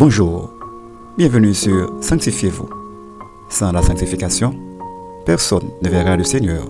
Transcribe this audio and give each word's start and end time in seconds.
Bonjour, 0.00 0.48
bienvenue 1.18 1.52
sur 1.52 1.92
Sanctifiez-vous. 2.00 2.70
Sans 3.50 3.70
la 3.70 3.82
sanctification, 3.82 4.54
personne 5.26 5.68
ne 5.82 5.90
verra 5.90 6.16
le 6.16 6.24
Seigneur. 6.24 6.64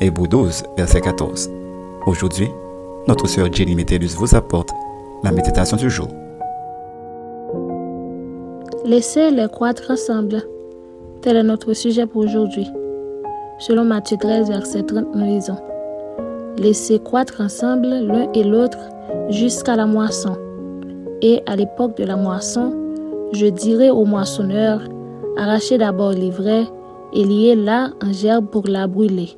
Hébreu 0.00 0.26
12, 0.26 0.64
verset 0.76 1.00
14. 1.00 1.52
Aujourd'hui, 2.08 2.48
notre 3.06 3.28
sœur 3.28 3.46
Jenny 3.52 3.76
Métellus 3.76 4.16
vous 4.16 4.34
apporte 4.34 4.70
la 5.22 5.30
méditation 5.30 5.76
du 5.76 5.88
jour. 5.88 6.08
Laissez 8.84 9.30
les 9.30 9.46
croître 9.46 9.88
ensemble. 9.92 10.42
Tel 11.22 11.36
est 11.36 11.44
notre 11.44 11.74
sujet 11.74 12.06
pour 12.06 12.22
aujourd'hui. 12.22 12.66
Selon 13.60 13.84
Matthieu 13.84 14.16
13, 14.16 14.48
verset 14.48 14.82
30, 14.82 15.14
nous 15.14 15.24
lisons 15.24 15.58
Laissez 16.58 16.98
croître 16.98 17.40
ensemble 17.40 17.86
l'un 17.86 18.32
et 18.32 18.42
l'autre 18.42 18.78
jusqu'à 19.30 19.76
la 19.76 19.86
moisson. 19.86 20.36
Et 21.26 21.40
à 21.46 21.56
l'époque 21.56 21.96
de 21.96 22.04
la 22.04 22.16
moisson, 22.16 22.70
je 23.32 23.46
dirai 23.46 23.88
au 23.88 24.04
moissonneur 24.04 24.82
Arrachez 25.38 25.78
d'abord 25.78 26.10
l'ivraie 26.10 26.66
et 27.14 27.24
liez 27.24 27.54
là 27.54 27.88
en 28.04 28.12
gerbe 28.12 28.46
pour 28.50 28.64
la 28.68 28.86
brûler, 28.86 29.30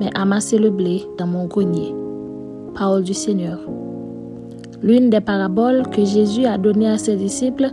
mais 0.00 0.08
amassez 0.14 0.56
le 0.56 0.70
blé 0.70 1.02
dans 1.18 1.26
mon 1.26 1.44
grenier. 1.44 1.94
Parole 2.74 3.02
du 3.02 3.12
Seigneur. 3.12 3.58
L'une 4.82 5.10
des 5.10 5.20
paraboles 5.20 5.82
que 5.90 6.06
Jésus 6.06 6.46
a 6.46 6.56
données 6.56 6.88
à 6.88 6.96
ses 6.96 7.16
disciples 7.16 7.70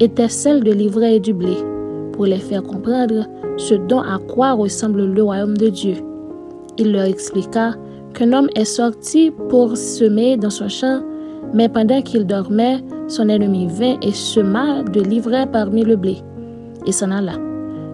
était 0.00 0.28
celle 0.28 0.62
de 0.62 0.72
l'ivraie 0.72 1.16
et 1.16 1.20
du 1.20 1.32
blé, 1.32 1.56
pour 2.12 2.26
les 2.26 2.36
faire 2.36 2.62
comprendre 2.62 3.24
ce 3.56 3.74
dont 3.74 4.00
à 4.00 4.18
quoi 4.18 4.52
ressemble 4.52 5.06
le 5.06 5.22
royaume 5.22 5.56
de 5.56 5.70
Dieu. 5.70 5.94
Il 6.76 6.92
leur 6.92 7.04
expliqua 7.04 7.72
qu'un 8.12 8.34
homme 8.34 8.50
est 8.54 8.66
sorti 8.66 9.32
pour 9.48 9.78
semer 9.78 10.36
dans 10.36 10.50
son 10.50 10.68
champ, 10.68 11.00
mais 11.54 11.68
pendant 11.68 12.02
qu'il 12.02 12.26
dormait, 12.26 12.78
son 13.08 13.28
ennemi 13.28 13.66
vint 13.66 13.96
et 14.02 14.12
sema 14.12 14.82
de 14.82 15.00
l'ivraie 15.00 15.46
parmi 15.50 15.82
le 15.82 15.96
blé, 15.96 16.18
et 16.86 16.92
s'en 16.92 17.10
alla. 17.10 17.34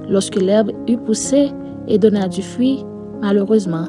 Lorsque 0.09 0.37
l'herbe 0.37 0.71
eut 0.89 0.99
poussé 0.99 1.51
et 1.89 1.99
donna 1.99 2.29
du 2.29 2.43
fruit, 2.43 2.85
malheureusement, 3.23 3.87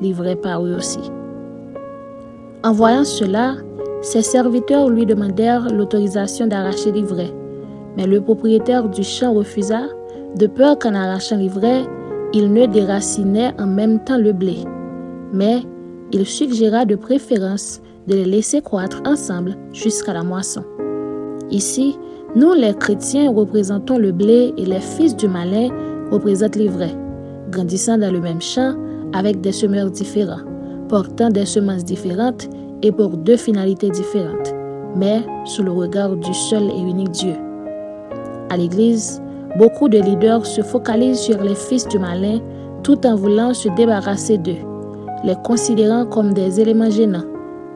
l'ivraie 0.00 0.36
parut 0.36 0.74
aussi. 0.74 1.00
En 2.64 2.72
voyant 2.72 3.04
cela, 3.04 3.54
ses 4.00 4.22
serviteurs 4.22 4.88
lui 4.88 5.06
demandèrent 5.06 5.68
l'autorisation 5.72 6.46
d'arracher 6.46 6.92
l'ivraie. 6.92 7.32
Mais 7.96 8.06
le 8.06 8.20
propriétaire 8.20 8.88
du 8.88 9.02
champ 9.02 9.32
refusa, 9.34 9.82
de 10.36 10.46
peur 10.46 10.78
qu'en 10.78 10.94
arrachant 10.94 11.36
l'ivraie, 11.36 11.82
il 12.32 12.52
ne 12.52 12.66
déracinait 12.66 13.52
en 13.58 13.66
même 13.66 14.02
temps 14.04 14.18
le 14.18 14.32
blé. 14.32 14.58
Mais 15.32 15.62
il 16.12 16.26
suggéra 16.26 16.84
de 16.84 16.94
préférence 16.94 17.80
de 18.08 18.14
les 18.14 18.24
laisser 18.24 18.62
croître 18.62 19.02
ensemble 19.04 19.54
jusqu'à 19.72 20.14
la 20.14 20.24
moisson. 20.24 20.64
Ici, 21.50 21.96
nous 22.34 22.54
les 22.54 22.74
chrétiens 22.74 23.30
représentons 23.30 23.98
le 23.98 24.12
blé 24.12 24.52
et 24.56 24.64
les 24.64 24.80
fils 24.80 25.14
du 25.14 25.28
malin 25.28 25.68
représentent 26.10 26.56
l'ivraie, 26.56 26.96
grandissant 27.50 27.98
dans 27.98 28.10
le 28.10 28.20
même 28.20 28.40
champ 28.40 28.74
avec 29.12 29.40
des 29.40 29.52
semeurs 29.52 29.90
différents, 29.90 30.40
portant 30.88 31.28
des 31.28 31.44
semences 31.44 31.84
différentes 31.84 32.48
et 32.82 32.92
pour 32.92 33.10
deux 33.10 33.36
finalités 33.36 33.90
différentes, 33.90 34.54
mais 34.96 35.22
sous 35.44 35.62
le 35.62 35.72
regard 35.72 36.16
du 36.16 36.32
seul 36.34 36.64
et 36.64 36.80
unique 36.80 37.10
Dieu. 37.10 37.34
À 38.50 38.56
l'Église, 38.56 39.22
beaucoup 39.58 39.88
de 39.88 39.98
leaders 39.98 40.46
se 40.46 40.62
focalisent 40.62 41.20
sur 41.20 41.42
les 41.42 41.54
fils 41.54 41.86
du 41.88 41.98
malin 41.98 42.38
tout 42.82 43.06
en 43.06 43.16
voulant 43.16 43.52
se 43.52 43.68
débarrasser 43.70 44.38
d'eux, 44.38 44.56
les 45.24 45.36
considérant 45.44 46.06
comme 46.06 46.32
des 46.32 46.60
éléments 46.60 46.90
gênants, 46.90 47.24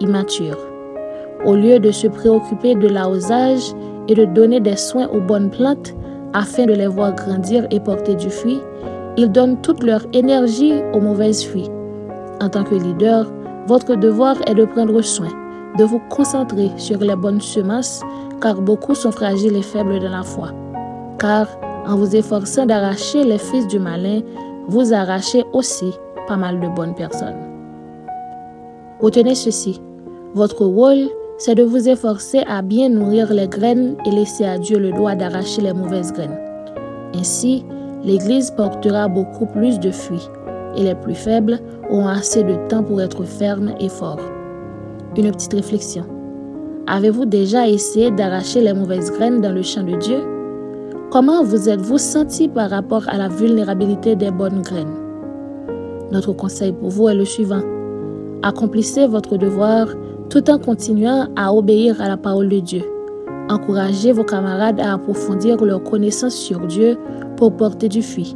immatures. 0.02 0.58
Au 1.46 1.54
lieu 1.54 1.78
de 1.78 1.90
se 1.90 2.06
préoccuper 2.06 2.74
de 2.74 2.88
l'arrosage 2.88 3.72
et 4.08 4.14
de 4.14 4.24
donner 4.24 4.60
des 4.60 4.76
soins 4.76 5.08
aux 5.08 5.20
bonnes 5.20 5.50
plantes 5.50 5.94
afin 6.34 6.66
de 6.66 6.72
les 6.74 6.86
voir 6.86 7.14
grandir 7.14 7.66
et 7.70 7.80
porter 7.80 8.14
du 8.14 8.28
fruit, 8.28 8.60
ils 9.16 9.30
donnent 9.30 9.60
toute 9.62 9.82
leur 9.82 10.02
énergie 10.12 10.74
aux 10.92 11.00
mauvaises 11.00 11.44
fruits. 11.44 11.70
En 12.40 12.48
tant 12.48 12.64
que 12.64 12.74
leader, 12.74 13.30
votre 13.66 13.94
devoir 13.94 14.36
est 14.46 14.54
de 14.54 14.64
prendre 14.64 15.00
soin, 15.02 15.28
de 15.78 15.84
vous 15.84 16.00
concentrer 16.10 16.70
sur 16.76 16.98
les 16.98 17.16
bonnes 17.16 17.40
semences, 17.40 18.02
car 18.40 18.60
beaucoup 18.60 18.94
sont 18.94 19.12
fragiles 19.12 19.56
et 19.56 19.62
faibles 19.62 20.00
dans 20.00 20.10
la 20.10 20.22
foi 20.22 20.52
car 21.22 21.46
en 21.86 21.96
vous 21.96 22.16
efforçant 22.16 22.66
d'arracher 22.66 23.22
les 23.24 23.38
fils 23.38 23.66
du 23.68 23.78
malin, 23.78 24.20
vous 24.66 24.92
arrachez 24.92 25.44
aussi 25.52 25.92
pas 26.26 26.36
mal 26.36 26.60
de 26.60 26.68
bonnes 26.68 26.94
personnes. 26.94 27.40
Retenez 29.00 29.36
ceci, 29.36 29.80
votre 30.34 30.64
rôle, 30.64 31.08
c'est 31.36 31.54
de 31.54 31.62
vous 31.62 31.88
efforcer 31.88 32.42
à 32.46 32.62
bien 32.62 32.88
nourrir 32.88 33.32
les 33.32 33.48
graines 33.48 33.96
et 34.06 34.10
laisser 34.10 34.44
à 34.44 34.58
Dieu 34.58 34.78
le 34.78 34.90
droit 34.90 35.14
d'arracher 35.14 35.60
les 35.60 35.72
mauvaises 35.72 36.12
graines. 36.12 36.38
Ainsi, 37.14 37.64
l'Église 38.04 38.50
portera 38.50 39.08
beaucoup 39.08 39.46
plus 39.46 39.78
de 39.78 39.90
fruits 39.90 40.28
et 40.76 40.82
les 40.84 40.94
plus 40.94 41.14
faibles 41.14 41.58
auront 41.90 42.08
assez 42.08 42.42
de 42.42 42.54
temps 42.68 42.82
pour 42.82 43.02
être 43.02 43.24
fermes 43.24 43.74
et 43.78 43.88
forts. 43.88 44.20
Une 45.16 45.30
petite 45.30 45.52
réflexion. 45.52 46.04
Avez-vous 46.86 47.26
déjà 47.26 47.68
essayé 47.68 48.10
d'arracher 48.10 48.62
les 48.62 48.72
mauvaises 48.72 49.12
graines 49.12 49.42
dans 49.42 49.52
le 49.52 49.62
champ 49.62 49.82
de 49.82 49.96
Dieu? 49.96 50.20
Comment 51.10 51.44
vous 51.44 51.68
êtes-vous 51.68 51.98
senti 51.98 52.48
par 52.48 52.70
rapport 52.70 53.06
à 53.08 53.18
la 53.18 53.28
vulnérabilité 53.28 54.16
des 54.16 54.30
bonnes 54.30 54.62
graines? 54.62 54.96
Notre 56.10 56.32
conseil 56.32 56.72
pour 56.72 56.88
vous 56.88 57.08
est 57.08 57.14
le 57.14 57.26
suivant. 57.26 57.60
Accomplissez 58.42 59.06
votre 59.06 59.36
devoir 59.36 59.88
tout 60.32 60.48
en 60.48 60.58
continuant 60.58 61.28
à 61.36 61.52
obéir 61.52 62.00
à 62.00 62.08
la 62.08 62.16
parole 62.16 62.48
de 62.48 62.58
Dieu. 62.58 62.82
Encouragez 63.50 64.12
vos 64.12 64.24
camarades 64.24 64.80
à 64.80 64.94
approfondir 64.94 65.62
leur 65.62 65.82
connaissance 65.82 66.34
sur 66.34 66.60
Dieu 66.60 66.96
pour 67.36 67.54
porter 67.54 67.90
du 67.90 68.00
fruit. 68.00 68.34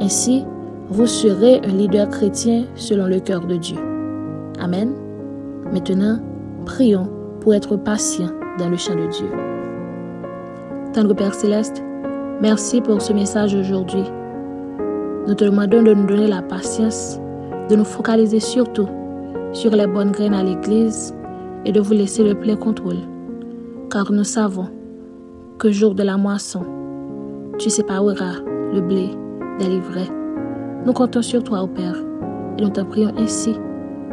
Ainsi, 0.00 0.46
vous 0.88 1.06
serez 1.06 1.60
un 1.62 1.72
leader 1.72 2.08
chrétien 2.08 2.64
selon 2.74 3.04
le 3.04 3.20
cœur 3.20 3.46
de 3.46 3.56
Dieu. 3.56 3.76
Amen. 4.58 4.94
Maintenant, 5.70 6.20
prions 6.64 7.10
pour 7.42 7.52
être 7.52 7.76
patients 7.76 8.32
dans 8.58 8.70
le 8.70 8.78
champ 8.78 8.94
de 8.94 9.06
Dieu. 9.06 9.28
Tendre 10.94 11.12
Père 11.14 11.34
céleste, 11.34 11.82
Merci 12.40 12.80
pour 12.80 13.00
ce 13.00 13.12
message 13.12 13.54
aujourd'hui. 13.54 14.04
Nous 15.26 15.34
te 15.34 15.44
demandons 15.44 15.82
de 15.82 15.92
nous 15.92 16.06
donner 16.06 16.28
la 16.28 16.40
patience, 16.40 17.18
de 17.68 17.76
nous 17.76 17.84
focaliser 17.84 18.40
surtout 18.40 18.88
sur 19.52 19.74
les 19.74 19.86
bonnes 19.86 20.12
graines 20.12 20.34
à 20.34 20.42
l'Église 20.42 21.14
et 21.66 21.72
de 21.72 21.80
vous 21.80 21.92
laisser 21.92 22.22
le 22.22 22.34
plein 22.34 22.56
contrôle. 22.56 23.00
Car 23.90 24.10
nous 24.12 24.24
savons 24.24 24.68
que 25.58 25.70
jour 25.70 25.94
de 25.94 26.02
la 26.02 26.16
moisson, 26.16 26.62
tu 27.58 27.68
sépareras 27.70 28.36
le 28.72 28.80
blé 28.80 29.10
des 29.58 29.66
livrets. 29.66 30.08
Nous 30.84 30.92
comptons 30.92 31.22
sur 31.22 31.42
toi, 31.42 31.62
ô 31.62 31.66
Père, 31.66 31.96
et 32.56 32.62
nous 32.62 32.70
te 32.70 32.80
prions 32.80 33.12
ainsi 33.18 33.54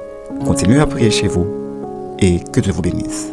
Continuez 0.45 0.81
à 0.81 0.87
prier 0.87 1.11
chez 1.11 1.29
vous 1.29 1.47
et 2.19 2.41
que 2.41 2.61
Dieu 2.61 2.73
vous 2.73 2.83
bénisse. 2.83 3.33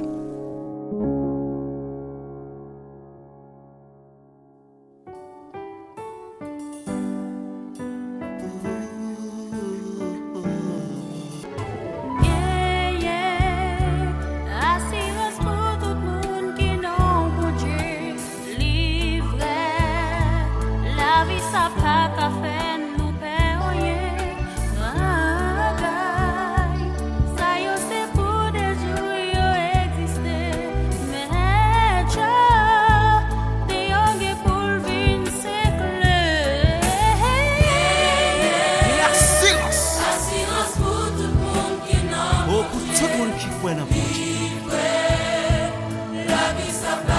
of. 46.87 47.16